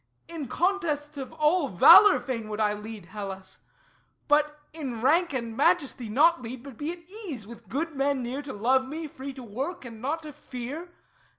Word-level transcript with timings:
In 0.27 0.47
contests 0.47 1.15
of 1.17 1.31
all 1.33 1.67
valour 1.69 2.19
fain 2.19 2.49
would 2.49 2.59
I 2.59 2.73
Lead 2.73 3.05
Hellas; 3.05 3.59
but 4.27 4.59
in 4.73 4.99
rank 4.99 5.31
and 5.31 5.55
majesty 5.55 6.09
Not 6.09 6.41
lead, 6.41 6.63
but 6.63 6.75
be 6.75 6.91
at 6.91 7.07
ease, 7.07 7.45
with 7.45 7.69
good 7.69 7.93
men 7.93 8.23
near 8.23 8.41
To 8.41 8.51
love 8.51 8.87
me, 8.87 9.05
free 9.05 9.31
to 9.33 9.43
work 9.43 9.85
and 9.85 10.01
not 10.01 10.23
to 10.23 10.33
fear. 10.33 10.89